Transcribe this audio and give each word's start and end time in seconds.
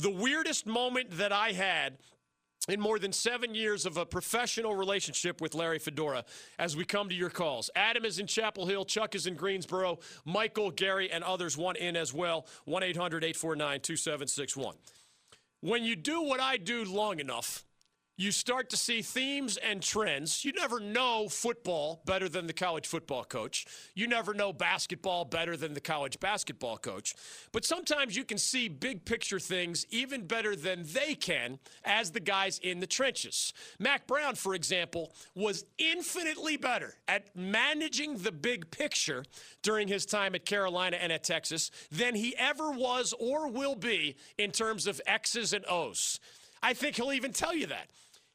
The 0.00 0.10
weirdest 0.10 0.66
moment 0.66 1.10
that 1.18 1.30
I 1.30 1.52
had 1.52 1.98
in 2.68 2.80
more 2.80 2.98
than 2.98 3.12
seven 3.12 3.54
years 3.54 3.84
of 3.84 3.98
a 3.98 4.06
professional 4.06 4.74
relationship 4.74 5.42
with 5.42 5.54
Larry 5.54 5.78
Fedora 5.78 6.24
as 6.58 6.74
we 6.74 6.86
come 6.86 7.10
to 7.10 7.14
your 7.14 7.28
calls. 7.28 7.68
Adam 7.76 8.06
is 8.06 8.18
in 8.18 8.26
Chapel 8.26 8.66
Hill, 8.66 8.86
Chuck 8.86 9.14
is 9.14 9.26
in 9.26 9.34
Greensboro, 9.34 9.98
Michael, 10.24 10.70
Gary, 10.70 11.10
and 11.10 11.22
others 11.22 11.58
want 11.58 11.76
in 11.76 11.96
as 11.96 12.14
well. 12.14 12.46
1 12.64 12.82
800 12.82 13.24
849 13.24 13.80
2761. 13.80 14.76
When 15.60 15.84
you 15.84 15.96
do 15.96 16.22
what 16.22 16.40
I 16.40 16.56
do 16.56 16.84
long 16.84 17.20
enough, 17.20 17.64
you 18.20 18.30
start 18.30 18.68
to 18.68 18.76
see 18.76 19.00
themes 19.00 19.56
and 19.56 19.82
trends. 19.82 20.44
You 20.44 20.52
never 20.52 20.78
know 20.78 21.26
football 21.30 22.02
better 22.04 22.28
than 22.28 22.46
the 22.46 22.52
college 22.52 22.86
football 22.86 23.24
coach. 23.24 23.64
You 23.94 24.06
never 24.06 24.34
know 24.34 24.52
basketball 24.52 25.24
better 25.24 25.56
than 25.56 25.72
the 25.72 25.80
college 25.80 26.20
basketball 26.20 26.76
coach. 26.76 27.14
But 27.50 27.64
sometimes 27.64 28.14
you 28.14 28.24
can 28.24 28.36
see 28.36 28.68
big 28.68 29.06
picture 29.06 29.40
things 29.40 29.86
even 29.88 30.26
better 30.26 30.54
than 30.54 30.84
they 30.92 31.14
can 31.14 31.60
as 31.82 32.10
the 32.10 32.20
guys 32.20 32.58
in 32.58 32.80
the 32.80 32.86
trenches. 32.86 33.54
Mack 33.78 34.06
Brown, 34.06 34.34
for 34.34 34.54
example, 34.54 35.14
was 35.34 35.64
infinitely 35.78 36.58
better 36.58 36.96
at 37.08 37.34
managing 37.34 38.18
the 38.18 38.32
big 38.32 38.70
picture 38.70 39.24
during 39.62 39.88
his 39.88 40.04
time 40.04 40.34
at 40.34 40.44
Carolina 40.44 40.98
and 41.00 41.10
at 41.10 41.24
Texas 41.24 41.70
than 41.90 42.14
he 42.14 42.36
ever 42.36 42.70
was 42.70 43.14
or 43.18 43.48
will 43.48 43.76
be 43.76 44.14
in 44.36 44.50
terms 44.50 44.86
of 44.86 45.00
X's 45.06 45.54
and 45.54 45.64
O's. 45.70 46.20
I 46.62 46.74
think 46.74 46.96
he'll 46.96 47.12
even 47.12 47.32
tell 47.32 47.54
you 47.54 47.68
that. 47.68 47.88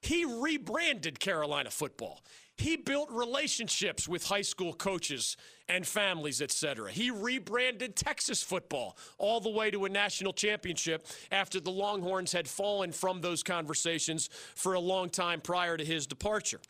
He 0.06 0.24
rebranded 0.24 1.20
Carolina 1.20 1.72
football. 1.72 2.22
He 2.58 2.78
built 2.78 3.10
relationships 3.12 4.08
with 4.08 4.24
high 4.28 4.44
school 4.44 4.72
coaches 4.72 5.36
and 5.68 5.86
families, 5.86 6.44
etc. 6.44 6.92
He 6.92 7.10
rebranded 7.10 7.96
Texas 7.96 8.44
football 8.44 8.98
all 9.18 9.40
the 9.40 9.50
way 9.50 9.72
to 9.72 9.86
a 9.86 9.90
national 9.90 10.32
championship 10.34 11.08
after 11.32 11.60
the 11.60 11.72
Longhorns 11.72 12.32
had 12.32 12.48
fallen 12.48 12.92
from 12.92 13.22
those 13.22 13.42
conversations 13.42 14.30
for 14.54 14.76
a 14.76 14.80
long 14.80 15.10
time 15.10 15.42
prior 15.42 15.76
to 15.76 15.84
his 15.84 16.06
departure. 16.06 16.62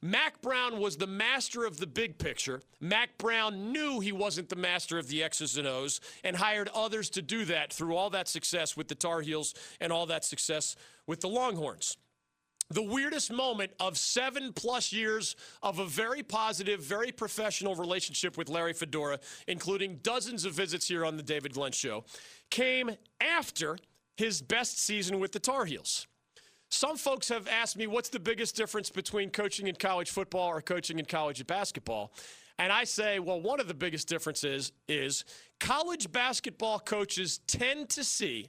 Mack 0.00 0.40
Brown 0.40 0.80
was 0.80 0.96
the 0.96 1.06
master 1.06 1.66
of 1.66 1.76
the 1.76 1.86
big 1.86 2.16
picture. 2.16 2.62
Mack 2.80 3.18
Brown 3.18 3.72
knew 3.72 4.00
he 4.00 4.12
wasn't 4.12 4.48
the 4.48 4.56
master 4.56 4.96
of 4.96 5.08
the 5.08 5.22
X's 5.22 5.58
and 5.58 5.68
O's 5.68 6.00
and 6.24 6.34
hired 6.34 6.70
others 6.74 7.10
to 7.10 7.20
do 7.20 7.44
that 7.44 7.74
through 7.74 7.94
all 7.94 8.08
that 8.10 8.26
success 8.26 8.74
with 8.74 8.88
the 8.88 8.94
Tar 8.94 9.20
Heels 9.20 9.54
and 9.80 9.92
all 9.92 10.06
that 10.06 10.24
success 10.24 10.76
with 11.06 11.20
the 11.20 11.28
Longhorns 11.28 11.98
the 12.74 12.82
weirdest 12.82 13.32
moment 13.32 13.70
of 13.78 13.96
seven 13.96 14.52
plus 14.52 14.92
years 14.92 15.36
of 15.62 15.78
a 15.78 15.86
very 15.86 16.24
positive, 16.24 16.80
very 16.80 17.12
professional 17.12 17.76
relationship 17.76 18.36
with 18.36 18.48
Larry 18.48 18.72
Fedora, 18.72 19.20
including 19.46 20.00
dozens 20.02 20.44
of 20.44 20.54
visits 20.54 20.88
here 20.88 21.04
on 21.04 21.16
the 21.16 21.22
David 21.22 21.54
Glenn 21.54 21.70
Show, 21.70 22.04
came 22.50 22.90
after 23.20 23.78
his 24.16 24.42
best 24.42 24.80
season 24.80 25.20
with 25.20 25.30
the 25.30 25.38
Tar 25.38 25.64
Heels. 25.64 26.08
Some 26.68 26.96
folks 26.96 27.28
have 27.28 27.46
asked 27.46 27.76
me 27.76 27.86
what's 27.86 28.08
the 28.08 28.18
biggest 28.18 28.56
difference 28.56 28.90
between 28.90 29.30
coaching 29.30 29.68
in 29.68 29.76
college 29.76 30.10
football 30.10 30.48
or 30.48 30.60
coaching 30.60 30.98
in 30.98 31.04
college 31.04 31.46
basketball. 31.46 32.12
And 32.58 32.72
I 32.72 32.82
say, 32.82 33.20
well, 33.20 33.40
one 33.40 33.60
of 33.60 33.68
the 33.68 33.74
biggest 33.74 34.08
differences 34.08 34.72
is 34.88 35.24
college 35.60 36.10
basketball 36.10 36.80
coaches 36.80 37.38
tend 37.46 37.88
to 37.90 38.02
see 38.02 38.48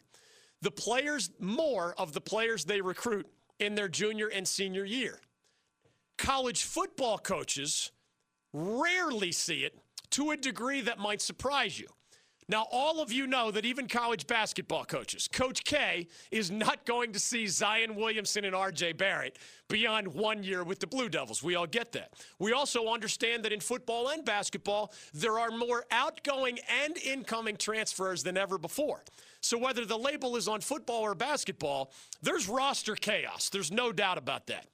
the 0.61 0.71
players 0.71 1.29
more 1.39 1.93
of 1.99 2.13
the 2.13 2.21
players 2.21 2.65
they 2.65 2.81
recruit 2.81 3.27
in 3.59 3.75
their 3.75 3.87
junior 3.87 4.27
and 4.27 4.47
senior 4.47 4.85
year. 4.85 5.19
College 6.17 6.63
football 6.63 7.17
coaches 7.17 7.91
rarely 8.53 9.31
see 9.31 9.63
it 9.63 9.77
to 10.11 10.31
a 10.31 10.37
degree 10.37 10.81
that 10.81 10.97
might 10.97 11.21
surprise 11.21 11.79
you. 11.79 11.87
Now, 12.47 12.67
all 12.71 13.01
of 13.01 13.11
you 13.11 13.25
know 13.25 13.49
that 13.49 13.65
even 13.65 13.87
college 13.87 14.27
basketball 14.27 14.85
coaches, 14.85 15.27
Coach 15.27 15.63
K 15.63 16.07
is 16.29 16.51
not 16.51 16.85
going 16.85 17.11
to 17.13 17.19
see 17.19 17.47
Zion 17.47 17.95
Williamson 17.95 18.45
and 18.45 18.53
RJ 18.53 18.97
Barrett 18.97 19.39
beyond 19.67 20.07
one 20.07 20.43
year 20.43 20.63
with 20.63 20.79
the 20.79 20.85
Blue 20.85 21.09
Devils. 21.09 21.41
We 21.41 21.55
all 21.55 21.65
get 21.65 21.91
that. 21.93 22.13
We 22.37 22.53
also 22.53 22.87
understand 22.87 23.43
that 23.45 23.51
in 23.51 23.59
football 23.59 24.09
and 24.09 24.23
basketball, 24.23 24.93
there 25.11 25.39
are 25.39 25.49
more 25.49 25.85
outgoing 25.89 26.59
and 26.83 26.95
incoming 26.99 27.57
transfers 27.57 28.21
than 28.21 28.37
ever 28.37 28.59
before. 28.59 29.03
So 29.45 29.59
whether 29.59 29.85
the 29.85 29.97
label 29.97 30.35
is 30.35 30.47
on 30.47 30.61
football 30.61 31.01
or 31.01 31.13
basketball, 31.13 31.91
there's 32.23 32.49
roster 32.49 32.95
chaos. 32.95 33.49
There's 33.49 33.71
no 33.71 33.91
doubt 33.91 34.17
about 34.17 34.47
that. 34.47 34.65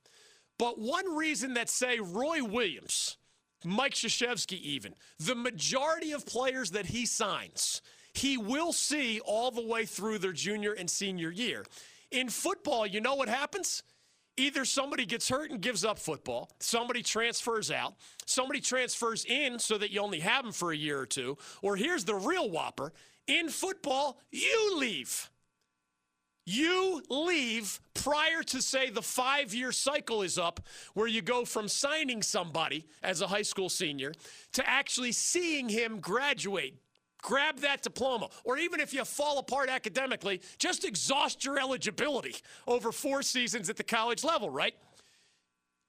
But 0.57 0.79
one 0.79 1.13
reason 1.15 1.55
that, 1.55 1.69
say, 1.69 1.99
Roy 1.99 2.41
Williams, 2.41 3.17
Mike 3.65 3.95
Krzyzewski, 3.95 4.59
even, 4.61 4.95
the 5.19 5.35
majority 5.35 6.13
of 6.13 6.25
players 6.25 6.71
that 6.71 6.85
he 6.85 7.05
signs, 7.05 7.81
he 8.13 8.37
will 8.37 8.71
see 8.71 9.19
all 9.19 9.51
the 9.51 9.65
way 9.65 9.85
through 9.85 10.19
their 10.19 10.31
junior 10.31 10.71
and 10.71 10.89
senior 10.89 11.31
year. 11.31 11.65
In 12.09 12.29
football, 12.29 12.87
you 12.87 13.01
know 13.01 13.15
what 13.15 13.27
happens? 13.27 13.83
Either 14.37 14.63
somebody 14.63 15.05
gets 15.05 15.27
hurt 15.27 15.51
and 15.51 15.59
gives 15.59 15.83
up 15.83 15.99
football, 15.99 16.49
somebody 16.59 17.03
transfers 17.03 17.69
out, 17.69 17.95
somebody 18.25 18.61
transfers 18.61 19.25
in 19.25 19.59
so 19.59 19.77
that 19.77 19.91
you 19.91 19.99
only 19.99 20.21
have 20.21 20.43
them 20.45 20.53
for 20.53 20.71
a 20.71 20.77
year 20.77 20.97
or 20.97 21.05
two, 21.05 21.37
or 21.61 21.75
here's 21.75 22.05
the 22.05 22.15
real 22.15 22.49
whopper 22.49 22.93
in 23.27 23.49
football, 23.49 24.19
you 24.31 24.77
leave. 24.77 25.29
You 26.45 27.03
leave 27.09 27.79
prior 27.93 28.41
to, 28.43 28.61
say, 28.61 28.89
the 28.89 29.01
five 29.01 29.53
year 29.53 29.71
cycle 29.71 30.21
is 30.23 30.37
up, 30.37 30.59
where 30.93 31.07
you 31.07 31.21
go 31.21 31.45
from 31.45 31.67
signing 31.67 32.21
somebody 32.21 32.85
as 33.03 33.21
a 33.21 33.27
high 33.27 33.43
school 33.43 33.69
senior 33.69 34.13
to 34.53 34.67
actually 34.67 35.11
seeing 35.11 35.69
him 35.69 35.99
graduate. 35.99 36.75
Grab 37.21 37.59
that 37.59 37.83
diploma. 37.83 38.29
Or 38.43 38.57
even 38.57 38.79
if 38.79 38.93
you 38.93 39.05
fall 39.05 39.37
apart 39.37 39.69
academically, 39.69 40.41
just 40.57 40.83
exhaust 40.83 41.45
your 41.45 41.59
eligibility 41.59 42.35
over 42.67 42.91
four 42.91 43.21
seasons 43.21 43.69
at 43.69 43.77
the 43.77 43.83
college 43.83 44.23
level, 44.23 44.49
right? 44.49 44.73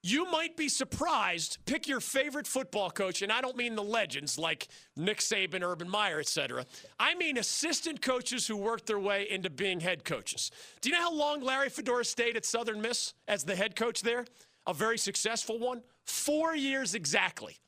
You 0.03 0.31
might 0.31 0.57
be 0.57 0.69
surprised. 0.69 1.59
Pick 1.65 1.87
your 1.87 2.01
favorite 2.01 2.47
football 2.47 2.91
coach, 2.91 3.23
and 3.23 3.31
I 3.31 3.41
don't 3.41 3.57
mean 3.57 3.77
the 3.77 3.83
legends 3.83 4.37
like 4.37 4.67
Nick 4.97 5.19
Saban, 5.19 5.63
Urban 5.63 5.89
Meyer, 5.89 6.19
etc. 6.19 6.67
I 6.99 7.15
mean 7.15 7.39
assistant 7.39 8.03
coaches 8.03 8.47
who 8.47 8.57
worked 8.57 8.87
their 8.87 8.99
way 8.99 9.31
into 9.31 9.49
being 9.49 9.79
head 9.79 10.05
coaches. 10.05 10.51
Do 10.81 10.89
you 10.89 10.97
know 10.97 11.03
how 11.03 11.15
long 11.15 11.41
Larry 11.41 11.69
Fedora 11.69 12.05
stayed 12.05 12.37
at 12.37 12.45
Southern 12.45 12.81
Miss 12.81 13.15
as 13.29 13.45
the 13.45 13.55
head 13.55 13.77
coach 13.77 14.03
there? 14.03 14.25
A 14.67 14.75
very 14.75 14.99
successful 14.99 15.59
one. 15.59 15.83
Four 16.05 16.57
years 16.57 16.95
exactly. 16.95 17.59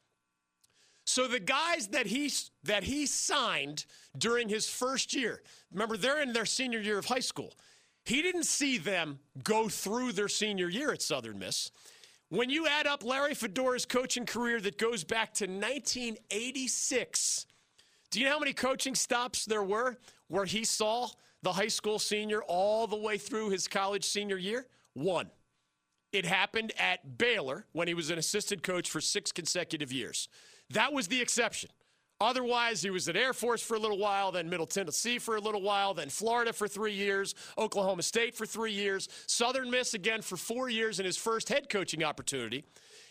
So 1.06 1.28
the 1.28 1.41
guys 1.41 1.89
that 1.89 2.06
he 2.06 2.33
that 2.65 2.83
he 2.83 3.06
signed 3.06 3.84
during 4.19 4.49
his 4.49 4.69
first 4.69 5.15
year, 5.15 5.43
remember 5.72 5.97
they're 5.97 6.22
in 6.22 6.33
their 6.33 6.47
senior 6.47 6.81
year 6.81 6.99
of 6.99 7.05
high 7.05 7.21
school. 7.21 7.53
He 8.05 8.22
didn't 8.22 8.45
see 8.45 8.78
them 8.78 9.21
go 9.45 9.69
through 9.69 10.12
their 10.12 10.28
senior 10.28 10.69
year 10.69 10.93
at 10.93 11.01
Southern 11.01 11.39
Miss. 11.39 11.71
When 12.31 12.51
you 12.51 12.67
add 12.67 12.87
up 12.87 13.05
Larry 13.05 13.35
Fedora's 13.35 13.85
coaching 13.85 14.27
career 14.27 14.61
that 14.61 14.79
goes 14.79 15.05
back 15.05 15.35
to 15.35 15.45
1986, 15.45 17.47
do 18.11 18.19
you 18.19 18.27
know 18.27 18.33
how 18.33 18.39
many 18.39 18.53
coaching 18.53 18.95
stops 18.95 19.45
there 19.45 19.62
were 19.62 19.99
where 20.29 20.45
he 20.45 20.65
saw 20.65 21.09
the 21.43 21.53
high 21.53 21.69
school 21.69 21.99
senior 21.99 22.43
all 22.43 22.87
the 22.87 22.97
way 22.97 23.19
through 23.19 23.51
his 23.51 23.69
college 23.69 24.05
senior 24.05 24.39
year? 24.39 24.67
One. 24.95 25.31
It 26.13 26.25
happened 26.25 26.73
at 26.79 27.19
Baylor 27.19 27.67
when 27.73 27.89
he 27.89 27.95
was 27.95 28.11
an 28.11 28.19
assistant 28.19 28.63
coach 28.63 28.89
for 28.89 29.01
six 29.01 29.33
consecutive 29.33 29.93
years. 29.93 30.29
That 30.71 30.93
was 30.93 31.09
the 31.09 31.21
exception. 31.21 31.71
Otherwise, 32.21 32.81
he 32.83 32.91
was 32.91 33.09
at 33.09 33.17
Air 33.17 33.33
Force 33.33 33.61
for 33.61 33.75
a 33.75 33.79
little 33.79 33.99
while, 33.99 34.31
then 34.31 34.49
Middle 34.49 34.67
Tennessee 34.67 35.19
for 35.19 35.37
a 35.37 35.41
little 35.41 35.63
while, 35.63 35.95
then 35.95 36.09
Florida 36.09 36.53
for 36.53 36.69
three 36.69 36.93
years, 36.93 37.35
Oklahoma 37.59 38.03
State 38.03 38.37
for 38.37 38.47
three 38.47 38.73
years, 38.73 39.09
Southern 39.27 39.71
Miss 39.71 39.95
again 39.95 40.23
for 40.23 40.37
four 40.37 40.69
years 40.69 41.01
in 41.01 41.07
his 41.07 41.17
first 41.17 41.49
head 41.49 41.69
coaching 41.69 42.05
opportunity. 42.05 42.65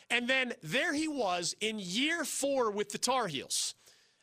And 0.10 0.28
then 0.28 0.54
there 0.64 0.94
he 0.94 1.08
was 1.08 1.56
in 1.60 1.80
year 1.80 2.24
four 2.24 2.72
with 2.72 2.92
the 2.92 2.98
Tar 2.98 3.28
Heels. 3.28 3.76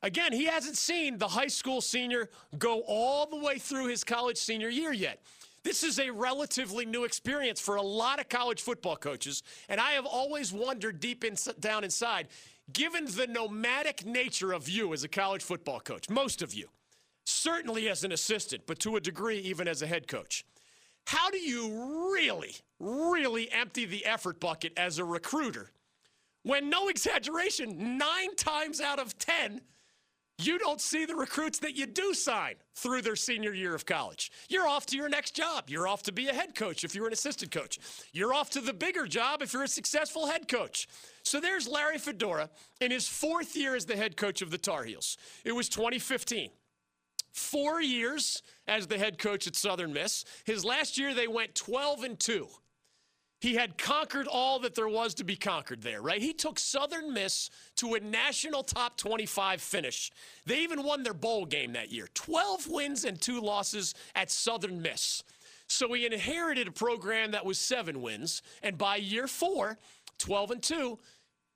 Again, 0.02 0.32
he 0.32 0.46
hasn't 0.46 0.78
seen 0.78 1.18
the 1.18 1.28
high 1.28 1.48
school 1.48 1.82
senior 1.82 2.30
go 2.58 2.80
all 2.86 3.26
the 3.26 3.36
way 3.36 3.58
through 3.58 3.88
his 3.88 4.02
college 4.02 4.38
senior 4.38 4.70
year 4.70 4.92
yet. 4.92 5.20
This 5.62 5.82
is 5.84 5.98
a 5.98 6.08
relatively 6.08 6.86
new 6.86 7.04
experience 7.04 7.60
for 7.60 7.76
a 7.76 7.82
lot 7.82 8.18
of 8.18 8.30
college 8.30 8.62
football 8.62 8.96
coaches, 8.96 9.42
and 9.68 9.78
I 9.78 9.90
have 9.90 10.06
always 10.06 10.54
wondered 10.54 11.00
deep 11.00 11.22
in, 11.22 11.36
down 11.60 11.84
inside 11.84 12.28
given 12.72 13.06
the 13.06 13.26
nomadic 13.26 14.04
nature 14.04 14.52
of 14.52 14.68
you 14.68 14.92
as 14.92 15.04
a 15.04 15.08
college 15.08 15.42
football 15.42 15.80
coach, 15.80 16.08
most 16.08 16.42
of 16.42 16.54
you, 16.54 16.68
certainly 17.24 17.88
as 17.88 18.04
an 18.04 18.12
assistant, 18.12 18.62
but 18.66 18.78
to 18.80 18.96
a 18.96 19.00
degree, 19.00 19.38
even 19.38 19.68
as 19.68 19.82
a 19.82 19.86
head 19.86 20.08
coach, 20.08 20.44
how 21.06 21.30
do 21.30 21.38
you 21.38 22.12
really, 22.14 22.54
really 22.78 23.50
empty 23.50 23.84
the 23.84 24.04
effort 24.04 24.40
bucket 24.40 24.72
as 24.76 24.98
a 24.98 25.04
recruiter 25.04 25.70
when, 26.42 26.70
no 26.70 26.88
exaggeration, 26.88 27.98
nine 27.98 28.34
times 28.36 28.80
out 28.80 28.98
of 28.98 29.18
10, 29.18 29.60
you 30.46 30.58
don't 30.58 30.80
see 30.80 31.04
the 31.04 31.14
recruits 31.14 31.58
that 31.60 31.76
you 31.76 31.86
do 31.86 32.14
sign 32.14 32.54
through 32.74 33.02
their 33.02 33.16
senior 33.16 33.52
year 33.52 33.74
of 33.74 33.86
college. 33.86 34.30
You're 34.48 34.66
off 34.68 34.86
to 34.86 34.96
your 34.96 35.08
next 35.08 35.34
job. 35.34 35.64
You're 35.68 35.88
off 35.88 36.02
to 36.04 36.12
be 36.12 36.28
a 36.28 36.32
head 36.34 36.54
coach 36.54 36.84
if 36.84 36.94
you're 36.94 37.06
an 37.06 37.12
assistant 37.12 37.50
coach. 37.50 37.78
You're 38.12 38.32
off 38.34 38.50
to 38.50 38.60
the 38.60 38.72
bigger 38.72 39.06
job 39.06 39.42
if 39.42 39.52
you're 39.52 39.64
a 39.64 39.68
successful 39.68 40.26
head 40.26 40.48
coach. 40.48 40.88
So 41.22 41.40
there's 41.40 41.68
Larry 41.68 41.98
Fedora 41.98 42.50
in 42.80 42.90
his 42.90 43.08
fourth 43.08 43.56
year 43.56 43.74
as 43.76 43.84
the 43.86 43.96
head 43.96 44.16
coach 44.16 44.42
of 44.42 44.50
the 44.50 44.58
Tar 44.58 44.84
Heels. 44.84 45.16
It 45.44 45.52
was 45.52 45.68
2015. 45.68 46.50
four 47.32 47.80
years 47.80 48.42
as 48.66 48.86
the 48.88 48.98
head 48.98 49.18
coach 49.18 49.46
at 49.46 49.54
Southern 49.54 49.92
Miss. 49.92 50.24
His 50.44 50.64
last 50.64 50.98
year, 50.98 51.14
they 51.14 51.28
went 51.28 51.54
12 51.54 52.02
and 52.04 52.18
2. 52.18 52.48
He 53.40 53.54
had 53.54 53.78
conquered 53.78 54.26
all 54.26 54.58
that 54.60 54.74
there 54.74 54.88
was 54.88 55.14
to 55.14 55.24
be 55.24 55.34
conquered 55.34 55.82
there, 55.82 56.02
right? 56.02 56.20
He 56.20 56.34
took 56.34 56.58
Southern 56.58 57.14
Miss 57.14 57.48
to 57.76 57.94
a 57.94 58.00
national 58.00 58.62
top 58.62 58.98
25 58.98 59.62
finish. 59.62 60.10
They 60.44 60.60
even 60.60 60.82
won 60.82 61.02
their 61.02 61.14
bowl 61.14 61.46
game 61.46 61.72
that 61.72 61.90
year 61.90 62.08
12 62.12 62.68
wins 62.68 63.04
and 63.04 63.18
two 63.18 63.40
losses 63.40 63.94
at 64.14 64.30
Southern 64.30 64.82
Miss. 64.82 65.22
So 65.68 65.92
he 65.92 66.04
inherited 66.04 66.68
a 66.68 66.72
program 66.72 67.30
that 67.30 67.46
was 67.46 67.58
seven 67.58 68.02
wins. 68.02 68.42
And 68.62 68.76
by 68.76 68.96
year 68.96 69.26
four, 69.26 69.78
12 70.18 70.50
and 70.50 70.62
2, 70.62 70.98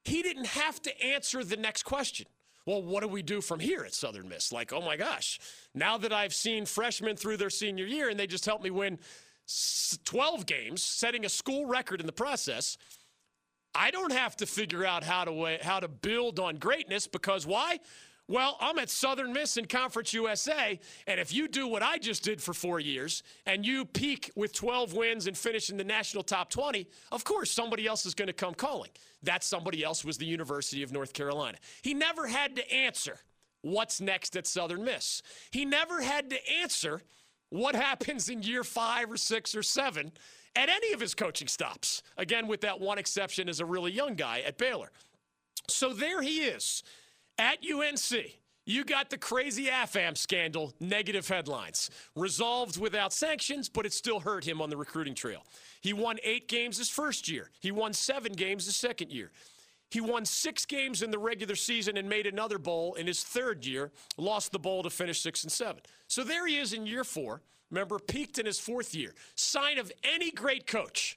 he 0.04 0.22
didn't 0.22 0.46
have 0.46 0.81
to 0.82 1.04
answer 1.04 1.44
the 1.44 1.56
next 1.56 1.82
question. 1.82 2.26
Well, 2.66 2.82
what 2.82 3.02
do 3.02 3.08
we 3.08 3.22
do 3.22 3.42
from 3.42 3.60
here 3.60 3.84
at 3.84 3.92
Southern 3.92 4.28
Miss? 4.28 4.50
Like, 4.50 4.72
oh 4.72 4.81
my 4.81 4.96
gosh, 4.96 5.38
now 5.75 5.98
that 5.98 6.12
I've 6.14 6.32
seen 6.32 6.64
freshmen 6.64 7.16
through 7.16 7.36
their 7.36 7.50
senior 7.50 7.84
year 7.84 8.08
and 8.08 8.19
they 8.19 8.26
just 8.26 8.46
helped 8.46 8.64
me 8.64 8.70
win 8.70 8.98
12 10.05 10.46
games, 10.46 10.82
setting 10.82 11.25
a 11.25 11.29
school 11.29 11.67
record 11.67 12.00
in 12.00 12.06
the 12.06 12.12
process, 12.12 12.76
I 13.75 13.91
don't 13.91 14.12
have 14.12 14.37
to 14.37 14.46
figure 14.46 14.85
out 14.85 15.02
how 15.02 15.25
to 15.25 15.58
how 15.62 15.81
to 15.81 15.88
build 15.88 16.38
on 16.38 16.56
greatness 16.56 17.06
because 17.06 17.46
why? 17.46 17.81
Well, 18.26 18.56
I'm 18.58 18.79
at 18.79 18.88
Southern 18.88 19.35
Miss 19.35 19.58
in 19.58 19.67
Conference 19.67 20.14
USA, 20.14 20.81
and 21.06 21.20
if 21.20 21.35
you 21.35 21.46
do 21.46 21.69
what 21.69 21.82
I 21.82 21.99
just 21.99 22.23
did 22.23 22.41
for 22.43 22.55
four 22.55 22.81
years 22.81 23.23
and 23.44 23.67
you 23.67 23.85
peak 23.85 24.31
with 24.35 24.55
12 24.55 24.94
wins 24.94 25.26
and 25.26 25.37
finish 25.37 25.69
in 25.69 25.76
the 25.76 25.85
national 25.85 26.23
top 26.23 26.49
20, 26.49 26.87
of 27.12 27.23
course 27.25 27.50
somebody 27.50 27.87
else 27.87 28.06
is 28.06 28.14
going 28.14 28.29
to 28.29 28.32
come 28.32 28.55
calling. 28.55 28.91
That 29.23 29.44
somebody 29.44 29.85
else 29.85 30.06
was 30.06 30.17
the 30.17 30.25
University 30.25 30.82
of 30.82 30.91
North 30.91 31.12
Carolina. 31.12 31.58
He 31.82 31.93
never 31.93 32.26
had 32.26 32.56
to 32.56 32.73
answer 32.73 33.19
what's 33.61 34.00
next 34.00 34.37
at 34.37 34.46
Southern 34.46 34.85
Miss. 34.85 35.23
He 35.50 35.67
never 35.67 36.00
had 36.00 36.31
to 36.31 36.38
answer 36.62 37.02
what 37.50 37.75
happens 37.75 38.29
in 38.29 38.43
year 38.43 38.64
five 38.64 39.11
or 39.11 39.17
six 39.17 39.55
or 39.55 39.62
seven 39.62 40.12
at 40.56 40.69
any 40.69 40.93
of 40.93 41.00
his 41.00 41.14
coaching 41.14 41.49
stops. 41.49 42.02
Again, 42.17 42.46
with 42.46 42.61
that 42.62 42.81
one 42.81 42.99
exception 42.99 43.49
as 43.49 43.61
a 43.61 43.67
really 43.67 43.93
young 43.93 44.14
guy 44.14 44.41
at 44.41 44.58
Baylor. 44.58 44.91
So 45.69 45.93
there 45.93 46.23
he 46.23 46.43
is 46.43 46.82
at 47.38 47.58
UNC. 47.64 48.38
You 48.67 48.85
got 48.85 49.11
the 49.11 49.19
crazy 49.19 49.67
AFAM 49.67 50.17
scandal, 50.17 50.73
negative 50.81 51.29
headlines. 51.29 51.91
Resolved 52.17 52.81
without 52.81 53.12
sanctions, 53.12 53.69
but 53.69 53.85
it 53.85 53.93
still 53.93 54.20
hurt 54.20 54.44
him 54.44 54.62
on 54.62 54.70
the 54.70 54.76
recruiting 54.76 55.14
trail. 55.14 55.44
He 55.82 55.93
won 55.93 56.17
eight 56.23 56.49
games 56.49 56.79
his 56.79 56.88
first 56.88 57.29
year, 57.29 57.50
he 57.61 57.70
won 57.70 57.93
seven 57.93 58.32
games 58.32 58.64
his 58.64 58.76
second 58.76 59.12
year. 59.12 59.31
He 59.90 60.00
won 60.00 60.25
six 60.25 60.66
games 60.66 61.02
in 61.02 61.10
the 61.10 61.19
regular 61.19 61.54
season 61.54 61.96
and 61.96 62.08
made 62.08 62.26
another 62.26 62.58
bowl 62.58 62.94
in 62.94 63.06
his 63.06 63.22
third 63.22 63.64
year, 63.64 63.92
lost 64.16 64.50
the 64.50 64.58
bowl 64.58 64.82
to 64.82 64.90
finish 64.90 65.20
six 65.20 65.44
and 65.44 65.52
seven. 65.52 65.82
So 66.08 66.25
there 66.25 66.46
he 66.46 66.58
is 66.58 66.72
in 66.72 66.86
year 66.86 67.04
four. 67.04 67.42
Remember, 67.70 67.98
peaked 67.98 68.38
in 68.38 68.46
his 68.46 68.58
fourth 68.58 68.94
year. 68.94 69.14
Sign 69.34 69.78
of 69.78 69.92
any 70.02 70.31
great 70.31 70.66
coach. 70.66 71.16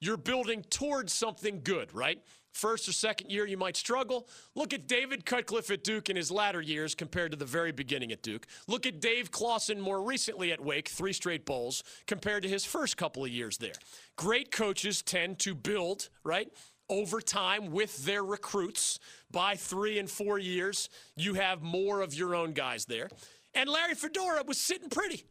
You're 0.00 0.16
building 0.16 0.62
towards 0.68 1.12
something 1.12 1.60
good, 1.62 1.94
right? 1.94 2.20
First 2.52 2.88
or 2.88 2.92
second 2.92 3.30
year, 3.30 3.46
you 3.46 3.58
might 3.58 3.76
struggle. 3.76 4.28
Look 4.54 4.72
at 4.72 4.86
David 4.86 5.26
Cutcliffe 5.26 5.70
at 5.70 5.84
Duke 5.84 6.08
in 6.08 6.16
his 6.16 6.30
latter 6.30 6.62
years 6.62 6.94
compared 6.94 7.32
to 7.32 7.36
the 7.36 7.44
very 7.44 7.70
beginning 7.70 8.12
at 8.12 8.22
Duke. 8.22 8.46
Look 8.66 8.86
at 8.86 8.98
Dave 8.98 9.30
Clawson 9.30 9.78
more 9.78 10.02
recently 10.02 10.52
at 10.52 10.60
Wake, 10.64 10.88
three 10.88 11.12
straight 11.12 11.44
bowls, 11.44 11.84
compared 12.06 12.42
to 12.44 12.48
his 12.48 12.64
first 12.64 12.96
couple 12.96 13.24
of 13.24 13.30
years 13.30 13.58
there. 13.58 13.74
Great 14.16 14.50
coaches 14.50 15.02
tend 15.02 15.38
to 15.40 15.54
build, 15.54 16.08
right? 16.24 16.48
Over 16.88 17.20
time 17.20 17.70
with 17.70 18.04
their 18.04 18.24
recruits. 18.24 18.98
By 19.30 19.56
three 19.56 19.98
and 19.98 20.10
four 20.10 20.38
years, 20.38 20.88
you 21.16 21.34
have 21.34 21.62
more 21.62 22.00
of 22.00 22.14
your 22.14 22.34
own 22.34 22.52
guys 22.52 22.84
there. 22.84 23.08
And 23.54 23.68
Larry 23.68 23.94
Fedora 23.94 24.42
was 24.44 24.58
sitting 24.58 24.90
pretty. 24.90 25.24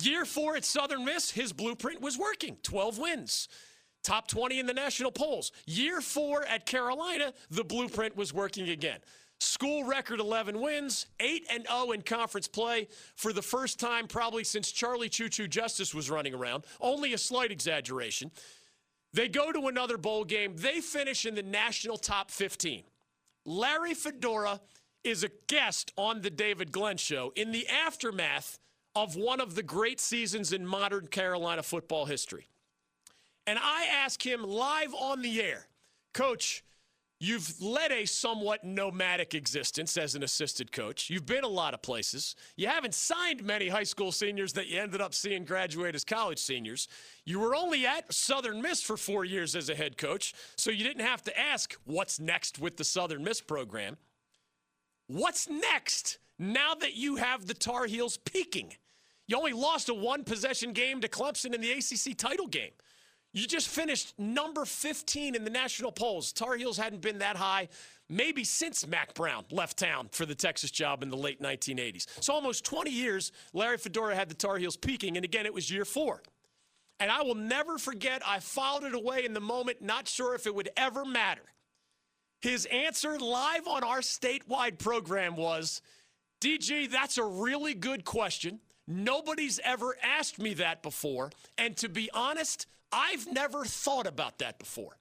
Year 0.00 0.24
four 0.24 0.56
at 0.56 0.64
Southern 0.64 1.04
Miss, 1.04 1.30
his 1.30 1.52
blueprint 1.52 2.00
was 2.00 2.16
working 2.16 2.56
12 2.62 2.98
wins, 2.98 3.48
top 4.04 4.28
20 4.28 4.60
in 4.60 4.66
the 4.66 4.74
national 4.74 5.10
polls. 5.10 5.50
Year 5.66 6.00
four 6.00 6.44
at 6.44 6.66
Carolina, 6.66 7.32
the 7.50 7.64
blueprint 7.64 8.16
was 8.16 8.32
working 8.32 8.68
again. 8.68 9.00
School 9.40 9.84
record 9.84 10.18
11 10.18 10.60
wins, 10.60 11.06
8 11.20 11.46
and 11.50 11.66
0 11.68 11.92
in 11.92 12.02
conference 12.02 12.48
play 12.48 12.88
for 13.14 13.32
the 13.32 13.42
first 13.42 13.78
time 13.78 14.08
probably 14.08 14.42
since 14.42 14.72
Charlie 14.72 15.08
Choo 15.08 15.28
Choo 15.28 15.46
Justice 15.46 15.94
was 15.94 16.10
running 16.10 16.34
around. 16.34 16.64
Only 16.80 17.12
a 17.12 17.18
slight 17.18 17.52
exaggeration. 17.52 18.32
They 19.12 19.28
go 19.28 19.52
to 19.52 19.66
another 19.68 19.96
bowl 19.96 20.24
game. 20.24 20.54
They 20.56 20.80
finish 20.80 21.24
in 21.24 21.34
the 21.34 21.42
national 21.42 21.96
top 21.96 22.30
15. 22.30 22.84
Larry 23.44 23.94
Fedora 23.94 24.60
is 25.04 25.24
a 25.24 25.30
guest 25.46 25.92
on 25.96 26.20
the 26.20 26.30
David 26.30 26.72
Glenn 26.72 26.98
show 26.98 27.32
in 27.34 27.52
the 27.52 27.66
aftermath 27.68 28.58
of 28.94 29.16
one 29.16 29.40
of 29.40 29.54
the 29.54 29.62
great 29.62 30.00
seasons 30.00 30.52
in 30.52 30.66
modern 30.66 31.06
Carolina 31.06 31.62
football 31.62 32.04
history. 32.04 32.48
And 33.46 33.58
I 33.58 33.86
ask 33.86 34.24
him 34.24 34.42
live 34.42 34.92
on 34.94 35.22
the 35.22 35.40
air, 35.40 35.66
Coach, 36.12 36.62
You've 37.20 37.60
led 37.60 37.90
a 37.90 38.04
somewhat 38.04 38.62
nomadic 38.62 39.34
existence 39.34 39.96
as 39.96 40.14
an 40.14 40.22
assistant 40.22 40.70
coach. 40.70 41.10
You've 41.10 41.26
been 41.26 41.42
a 41.42 41.48
lot 41.48 41.74
of 41.74 41.82
places. 41.82 42.36
You 42.56 42.68
haven't 42.68 42.94
signed 42.94 43.42
many 43.42 43.68
high 43.68 43.84
school 43.84 44.12
seniors 44.12 44.52
that 44.52 44.68
you 44.68 44.80
ended 44.80 45.00
up 45.00 45.12
seeing 45.12 45.44
graduate 45.44 45.96
as 45.96 46.04
college 46.04 46.38
seniors. 46.38 46.86
You 47.24 47.40
were 47.40 47.56
only 47.56 47.86
at 47.86 48.12
Southern 48.12 48.62
Miss 48.62 48.82
for 48.82 48.96
four 48.96 49.24
years 49.24 49.56
as 49.56 49.68
a 49.68 49.74
head 49.74 49.98
coach, 49.98 50.32
so 50.56 50.70
you 50.70 50.84
didn't 50.84 51.04
have 51.04 51.22
to 51.24 51.36
ask 51.36 51.76
what's 51.84 52.20
next 52.20 52.60
with 52.60 52.76
the 52.76 52.84
Southern 52.84 53.24
Miss 53.24 53.40
program. 53.40 53.96
What's 55.08 55.48
next 55.48 56.18
now 56.38 56.74
that 56.76 56.94
you 56.94 57.16
have 57.16 57.48
the 57.48 57.54
Tar 57.54 57.86
Heels 57.86 58.16
peaking? 58.18 58.74
You 59.26 59.36
only 59.36 59.52
lost 59.52 59.88
a 59.88 59.94
one 59.94 60.22
possession 60.22 60.72
game 60.72 61.00
to 61.00 61.08
Clemson 61.08 61.52
in 61.52 61.60
the 61.60 61.72
ACC 61.72 62.16
title 62.16 62.46
game. 62.46 62.70
You 63.38 63.46
just 63.46 63.68
finished 63.68 64.18
number 64.18 64.64
15 64.64 65.36
in 65.36 65.44
the 65.44 65.50
national 65.50 65.92
polls. 65.92 66.32
Tar 66.32 66.56
Heels 66.56 66.76
hadn't 66.76 67.02
been 67.02 67.18
that 67.18 67.36
high 67.36 67.68
maybe 68.08 68.42
since 68.42 68.86
Mack 68.86 69.14
Brown 69.14 69.44
left 69.50 69.78
town 69.78 70.08
for 70.10 70.26
the 70.26 70.34
Texas 70.34 70.70
job 70.70 71.02
in 71.02 71.10
the 71.10 71.16
late 71.16 71.40
1980s. 71.40 72.06
So 72.20 72.32
almost 72.32 72.64
20 72.64 72.90
years, 72.90 73.32
Larry 73.52 73.78
Fedora 73.78 74.14
had 74.16 74.28
the 74.28 74.34
Tar 74.34 74.56
Heels 74.56 74.76
peaking, 74.76 75.16
and 75.16 75.24
again, 75.24 75.46
it 75.46 75.54
was 75.54 75.70
year 75.70 75.84
four. 75.84 76.22
And 77.00 77.12
I 77.12 77.22
will 77.22 77.34
never 77.36 77.78
forget, 77.78 78.22
I 78.26 78.40
filed 78.40 78.84
it 78.84 78.94
away 78.94 79.24
in 79.24 79.34
the 79.34 79.40
moment, 79.40 79.82
not 79.82 80.08
sure 80.08 80.34
if 80.34 80.46
it 80.46 80.54
would 80.54 80.70
ever 80.76 81.04
matter. 81.04 81.42
His 82.40 82.66
answer 82.66 83.18
live 83.18 83.68
on 83.68 83.84
our 83.84 84.00
statewide 84.00 84.78
program 84.78 85.36
was 85.36 85.80
DG, 86.40 86.90
that's 86.90 87.18
a 87.18 87.24
really 87.24 87.74
good 87.74 88.04
question. 88.04 88.60
Nobody's 88.86 89.60
ever 89.62 89.96
asked 90.02 90.40
me 90.40 90.54
that 90.54 90.82
before. 90.82 91.30
And 91.56 91.76
to 91.76 91.88
be 91.88 92.10
honest, 92.12 92.66
I've 92.92 93.30
never 93.32 93.64
thought 93.64 94.06
about 94.06 94.38
that 94.38 94.58
before. 94.58 94.98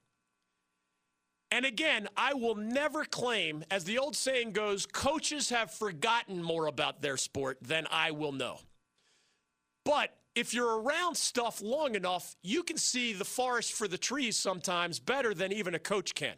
And 1.50 1.66
again, 1.66 2.10
I 2.18 2.34
will 2.34 2.56
never 2.56 3.06
claim, 3.06 3.64
as 3.72 3.86
the 3.86 4.00
old 4.00 4.16
saying 4.16 4.52
goes, 4.52 4.86
coaches 4.86 5.50
have 5.50 5.72
forgotten 5.72 6.44
more 6.44 6.68
about 6.68 7.02
their 7.02 7.16
sport 7.16 7.58
than 7.62 7.88
I 7.90 8.12
will 8.12 8.34
know. 8.34 8.60
But 9.86 10.14
if 10.36 10.54
you're 10.54 10.82
around 10.82 11.16
stuff 11.16 11.62
long 11.62 11.96
enough, 11.96 12.36
you 12.44 12.64
can 12.64 12.78
see 12.78 13.14
the 13.14 13.24
forest 13.24 13.72
for 13.72 13.88
the 13.88 13.98
trees 13.98 14.38
sometimes 14.38 15.00
better 15.00 15.34
than 15.34 15.54
even 15.54 15.74
a 15.74 15.80
coach 15.80 16.14
can. 16.14 16.36